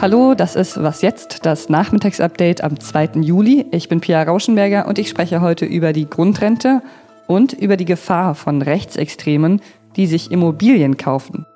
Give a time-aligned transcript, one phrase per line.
[0.00, 3.20] Hallo, das ist Was jetzt, das Nachmittagsupdate am 2.
[3.20, 3.66] Juli.
[3.70, 6.82] Ich bin Pia Rauschenberger und ich spreche heute über die Grundrente
[7.26, 9.62] und über die Gefahr von Rechtsextremen,
[9.96, 11.46] die sich Immobilien kaufen.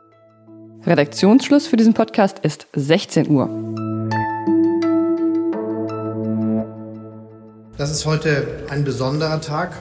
[0.86, 3.50] Redaktionsschluss für diesen Podcast ist 16 Uhr.
[7.76, 9.72] Das ist heute ein besonderer Tag.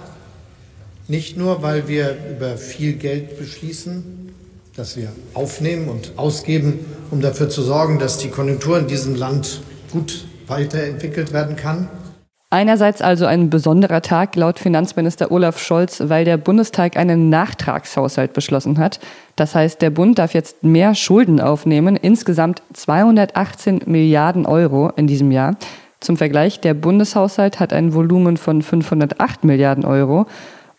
[1.09, 4.33] Nicht nur, weil wir über viel Geld beschließen,
[4.75, 6.79] das wir aufnehmen und ausgeben,
[7.11, 9.61] um dafür zu sorgen, dass die Konjunktur in diesem Land
[9.91, 11.87] gut weiterentwickelt werden kann.
[12.49, 18.77] Einerseits also ein besonderer Tag laut Finanzminister Olaf Scholz, weil der Bundestag einen Nachtragshaushalt beschlossen
[18.77, 18.99] hat.
[19.37, 25.31] Das heißt, der Bund darf jetzt mehr Schulden aufnehmen, insgesamt 218 Milliarden Euro in diesem
[25.31, 25.55] Jahr.
[25.99, 30.27] Zum Vergleich, der Bundeshaushalt hat ein Volumen von 508 Milliarden Euro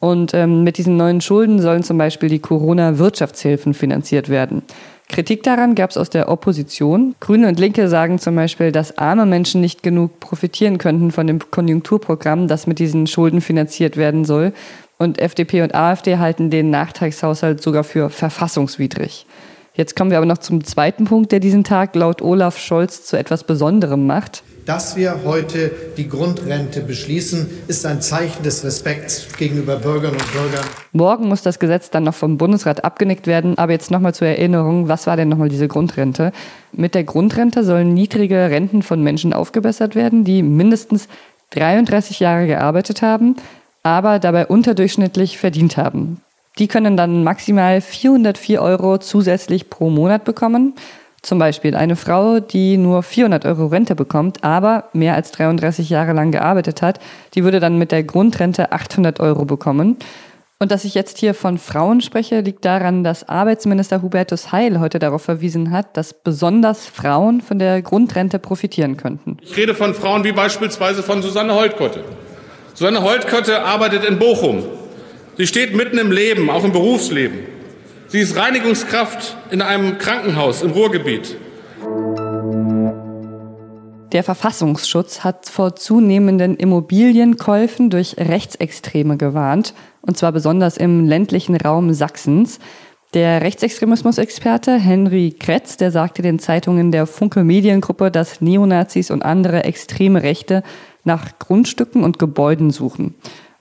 [0.01, 4.63] und ähm, mit diesen neuen Schulden sollen zum Beispiel die Corona-Wirtschaftshilfen finanziert werden.
[5.09, 7.15] Kritik daran gab es aus der Opposition.
[7.19, 11.39] Grüne und Linke sagen zum Beispiel, dass arme Menschen nicht genug profitieren könnten von dem
[11.51, 14.53] Konjunkturprogramm, das mit diesen Schulden finanziert werden soll.
[14.99, 19.27] Und FDP und AfD halten den Nachtragshaushalt sogar für verfassungswidrig.
[19.79, 23.17] Jetzt kommen wir aber noch zum zweiten Punkt, der diesen Tag laut Olaf Scholz zu
[23.17, 24.43] etwas Besonderem macht.
[24.67, 30.65] Dass wir heute die Grundrente beschließen, ist ein Zeichen des Respekts gegenüber Bürgerinnen und Bürgern.
[30.91, 33.57] Morgen muss das Gesetz dann noch vom Bundesrat abgenickt werden.
[33.57, 36.33] Aber jetzt nochmal zur Erinnerung, was war denn nochmal diese Grundrente?
[36.73, 41.07] Mit der Grundrente sollen niedrige Renten von Menschen aufgebessert werden, die mindestens
[41.51, 43.37] 33 Jahre gearbeitet haben,
[43.85, 46.21] aber dabei unterdurchschnittlich verdient haben.
[46.59, 50.75] Die können dann maximal 404 Euro zusätzlich pro Monat bekommen.
[51.23, 56.13] Zum Beispiel eine Frau, die nur 400 Euro Rente bekommt, aber mehr als 33 Jahre
[56.13, 57.01] lang gearbeitet hat,
[57.35, 59.97] die würde dann mit der Grundrente 800 Euro bekommen.
[60.61, 64.99] Und dass ich jetzt hier von Frauen spreche, liegt daran, dass Arbeitsminister Hubertus Heil heute
[64.99, 69.37] darauf verwiesen hat, dass besonders Frauen von der Grundrente profitieren könnten.
[69.43, 72.03] Ich rede von Frauen wie beispielsweise von Susanne Holtkotte.
[72.75, 74.65] Susanne Holtkotte arbeitet in Bochum.
[75.39, 77.39] Sie steht mitten im Leben, auch im Berufsleben.
[78.09, 81.37] Sie ist Reinigungskraft in einem Krankenhaus im Ruhrgebiet.
[84.11, 91.93] Der Verfassungsschutz hat vor zunehmenden Immobilienkäufen durch Rechtsextreme gewarnt, und zwar besonders im ländlichen Raum
[91.93, 92.59] Sachsens.
[93.15, 99.63] Der Rechtsextremismusexperte Henry Kretz, der sagte den Zeitungen der Funke Mediengruppe, dass Neonazis und andere
[99.63, 100.65] extreme Rechte
[101.05, 103.15] nach Grundstücken und Gebäuden suchen.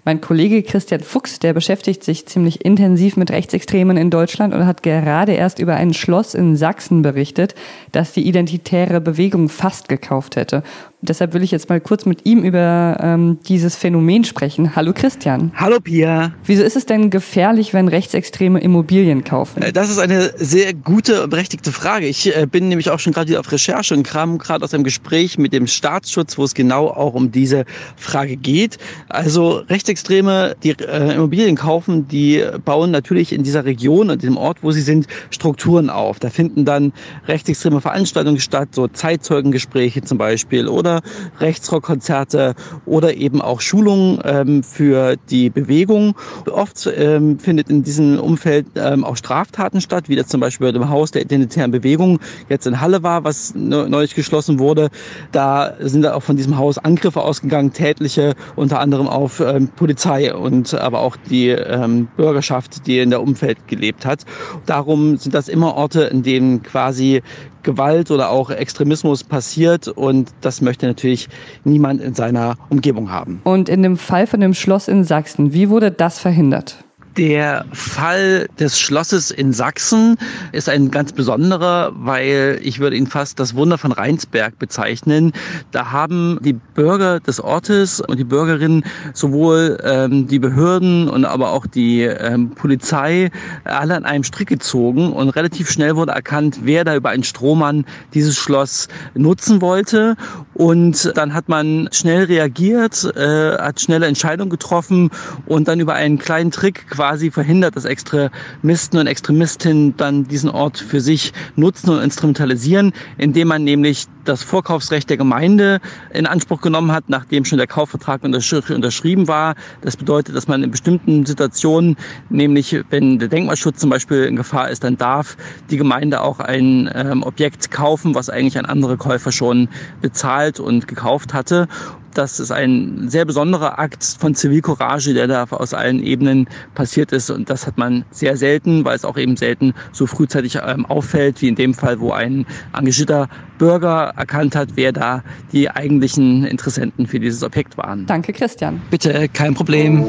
[0.07, 4.81] Mein Kollege Christian Fuchs, der beschäftigt sich ziemlich intensiv mit Rechtsextremen in Deutschland und hat
[4.81, 7.56] gerade erst über ein Schloss in Sachsen berichtet,
[7.91, 10.63] das die identitäre Bewegung fast gekauft hätte.
[11.02, 14.75] Deshalb will ich jetzt mal kurz mit ihm über ähm, dieses Phänomen sprechen.
[14.75, 15.52] Hallo Christian.
[15.56, 16.34] Hallo Pia.
[16.44, 19.62] Wieso ist es denn gefährlich, wenn Rechtsextreme Immobilien kaufen?
[19.62, 22.08] Äh, das ist eine sehr gute und berechtigte Frage.
[22.08, 24.84] Ich äh, bin nämlich auch schon gerade wieder auf Recherche und kam gerade aus einem
[24.84, 27.66] Gespräch mit dem Staatsschutz, wo es genau auch um diese
[27.96, 28.79] Frage geht.
[29.08, 34.64] Also Rechtsextreme, die äh, Immobilien kaufen, die bauen natürlich in dieser Region und dem Ort,
[34.64, 36.18] wo sie sind, Strukturen auf.
[36.18, 36.91] Da finden dann
[37.28, 41.01] rechtsextreme Veranstaltungen statt, so Zeitzeugengespräche zum Beispiel oder oder
[41.39, 42.55] Rechtsrockkonzerte
[42.85, 46.15] oder eben auch Schulungen ähm, für die Bewegung.
[46.49, 50.71] Oft ähm, findet in diesem Umfeld ähm, auch Straftaten statt, wie das zum Beispiel bei
[50.71, 54.89] dem Haus der identitären Bewegung jetzt in Halle war, was neulich geschlossen wurde.
[55.31, 60.73] Da sind auch von diesem Haus Angriffe ausgegangen, tätliche, unter anderem auf ähm, Polizei und
[60.73, 64.23] aber auch die ähm, Bürgerschaft, die in der Umfeld gelebt hat.
[64.65, 67.21] Darum sind das immer Orte, in denen quasi
[67.63, 71.29] Gewalt oder auch Extremismus passiert und das möchte natürlich
[71.63, 73.41] niemand in seiner Umgebung haben.
[73.44, 76.84] Und in dem Fall von dem Schloss in Sachsen, wie wurde das verhindert?
[77.17, 80.17] Der Fall des Schlosses in Sachsen
[80.51, 85.33] ist ein ganz besonderer, weil ich würde ihn fast das Wunder von Rheinsberg bezeichnen.
[85.72, 88.83] Da haben die Bürger des Ortes und die Bürgerinnen
[89.16, 93.31] sowohl ähm, die Behörden und aber auch die ähm, Polizei
[93.63, 97.85] alle an einem Strick gezogen und relativ schnell wurde erkannt, wer da über einen Strohmann
[98.14, 100.17] dieses Schloss nutzen wollte.
[100.57, 105.11] Und dann hat man schnell reagiert, äh, hat schnelle Entscheidungen getroffen
[105.45, 110.79] und dann über einen kleinen Trick quasi verhindert, dass Extremisten und Extremistinnen dann diesen Ort
[110.79, 115.79] für sich nutzen und instrumentalisieren, indem man nämlich das Vorkaufsrecht der Gemeinde
[116.14, 119.56] in Anspruch genommen hat, nachdem schon der Kaufvertrag unterschrieben war.
[119.82, 121.96] Das bedeutet, dass man in bestimmten Situationen,
[122.29, 125.38] nämlich wenn der Denkmalschutz zum Beispiel in Gefahr ist, dann darf
[125.70, 129.70] die Gemeinde auch ein ähm, Objekt kaufen, was eigentlich ein anderer Käufer schon
[130.02, 131.68] bezahlt und gekauft hatte.
[132.17, 137.29] Das ist ein sehr besonderer Akt von Zivilcourage, der da aus allen Ebenen passiert ist.
[137.29, 141.41] Und das hat man sehr selten, weil es auch eben selten so frühzeitig ähm, auffällt,
[141.41, 142.46] wie in dem Fall, wo ein
[142.78, 143.28] engagierter
[143.58, 148.05] Bürger erkannt hat, wer da die eigentlichen Interessenten für dieses Objekt waren.
[148.05, 148.81] Danke, Christian.
[148.90, 150.05] Bitte, kein Problem.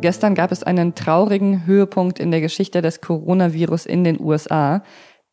[0.00, 4.82] Gestern gab es einen traurigen Höhepunkt in der Geschichte des Coronavirus in den USA.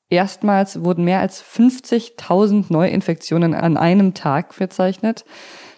[0.10, 5.26] Erstmals wurden mehr als 50.000 Neuinfektionen an einem Tag verzeichnet.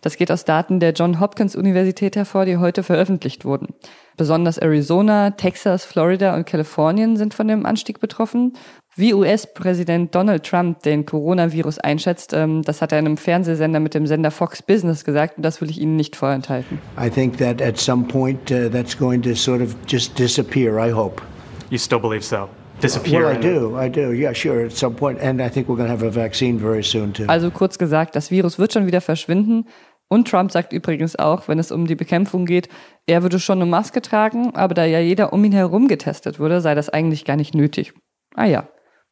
[0.01, 3.73] Das geht aus Daten der John Hopkins Universität hervor, die heute veröffentlicht wurden.
[4.17, 8.53] Besonders Arizona, Texas, Florida und Kalifornien sind von dem Anstieg betroffen.
[8.95, 14.05] Wie US-Präsident Donald Trump den Coronavirus einschätzt, ähm, das hat er einem Fernsehsender mit dem
[14.05, 16.79] Sender Fox Business gesagt und das will ich Ihnen nicht vorenthalten.
[17.01, 20.91] I think that at some point uh, that's going to sort of just disappear, I
[20.91, 21.21] hope.
[21.69, 22.49] You still believe so?
[22.81, 23.25] Disappear?
[23.25, 24.13] Well, I do, I do.
[24.13, 25.19] Yeah, sure, at some point.
[25.19, 27.25] And I think we're going to have a vaccine very soon too.
[27.27, 29.65] Also kurz gesagt, das Virus wird schon wieder verschwinden.
[30.07, 32.67] Und Trump sagt übrigens auch, wenn es um die Bekämpfung geht,
[33.05, 36.61] er würde schon eine Maske tragen, aber da ja jeder um ihn herum getestet wurde,
[36.61, 37.93] sei das eigentlich gar nicht nötig.
[38.33, 38.67] Ah ja,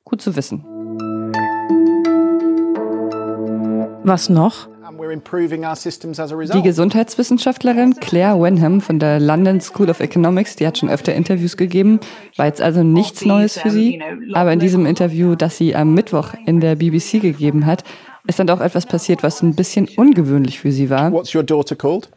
[0.06, 0.64] gut zu wissen.
[4.04, 4.70] Was noch?
[5.10, 11.58] Die Gesundheitswissenschaftlerin Claire Wenham von der London School of Economics, die hat schon öfter Interviews
[11.58, 12.00] gegeben,
[12.36, 14.02] war jetzt also nichts Neues für sie.
[14.34, 17.84] Aber in diesem Interview, das sie am Mittwoch in der BBC gegeben hat,
[18.28, 21.12] ist dann doch etwas passiert, was ein bisschen ungewöhnlich für sie war.
[21.12, 22.10] What's your daughter called?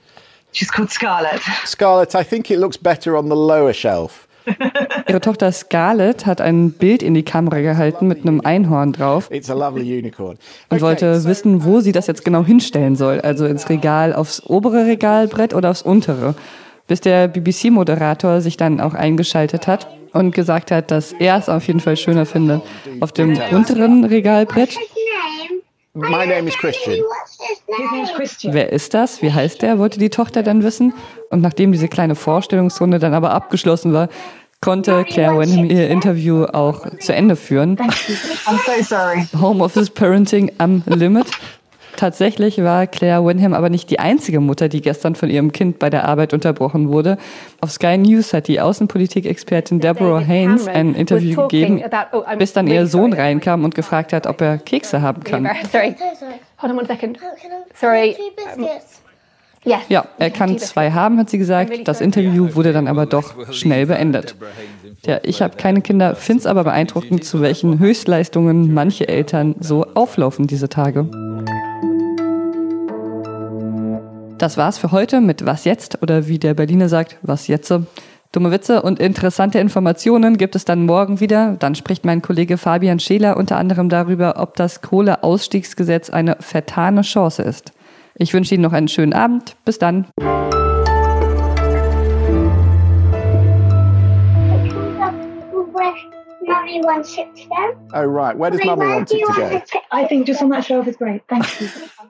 [0.52, 1.40] She's called Scarlett.
[1.64, 4.26] Scarlett, I think it looks better on the lower shelf.
[5.08, 9.50] Ihre Tochter Scarlett hat ein Bild in die Kamera gehalten mit einem Einhorn drauf It's
[9.50, 10.38] a lovely unicorn.
[10.68, 13.20] und wollte wissen, wo sie das jetzt genau hinstellen soll.
[13.20, 16.34] Also ins Regal, aufs obere Regalbrett oder aufs untere.
[16.86, 21.66] Bis der BBC-Moderator sich dann auch eingeschaltet hat und gesagt hat, dass er es auf
[21.66, 22.62] jeden Fall schöner findet
[23.00, 24.76] auf dem unteren Regalbrett.
[26.08, 27.04] My name is Christian.
[28.54, 29.20] Wer ist das?
[29.22, 29.78] Wie heißt der?
[29.78, 30.94] wollte die Tochter dann wissen.
[31.28, 34.08] Und nachdem diese kleine Vorstellungsrunde dann aber abgeschlossen war,
[34.60, 37.76] konnte Claire Wenham ihr Interview auch zu Ende führen.
[37.76, 39.26] I'm so sorry.
[39.40, 41.26] Homeoffice Parenting am Limit.
[42.00, 45.90] Tatsächlich war Claire Wenham aber nicht die einzige Mutter, die gestern von ihrem Kind bei
[45.90, 47.18] der Arbeit unterbrochen wurde.
[47.60, 51.82] Auf Sky News hat die Außenpolitik-Expertin Deborah Haynes ein Interview gegeben,
[52.38, 55.46] bis dann ihr Sohn reinkam und gefragt hat, ob er Kekse haben kann.
[55.70, 55.94] Sorry.
[56.62, 57.18] Hold on one second.
[57.74, 58.16] Sorry.
[59.62, 59.80] Yes.
[59.90, 61.86] Ja, er kann zwei haben, hat sie gesagt.
[61.86, 64.36] Das Interview wurde dann aber doch schnell beendet.
[65.02, 69.84] Tja, ich habe keine Kinder, finde es aber beeindruckend, zu welchen Höchstleistungen manche Eltern so
[69.92, 71.10] auflaufen diese Tage.
[74.40, 77.70] Das war's für heute mit Was jetzt oder wie der Berliner sagt, was jetzt.
[78.32, 81.56] Dumme Witze und interessante Informationen gibt es dann morgen wieder.
[81.58, 87.42] Dann spricht mein Kollege Fabian Scheler unter anderem darüber, ob das Kohleausstiegsgesetz eine vertane Chance
[87.42, 87.72] ist.
[88.14, 89.56] Ich wünsche Ihnen noch einen schönen Abend.
[89.66, 90.06] Bis dann.
[96.46, 97.76] Mummy wants it to go.
[97.92, 98.38] Oh, right.
[98.38, 99.56] Where does Mummy Where want do it you to want go?
[99.58, 101.20] it to I think just on that shelf is great.
[101.28, 101.68] Thank you.